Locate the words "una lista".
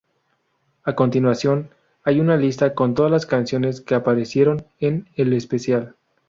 2.21-2.73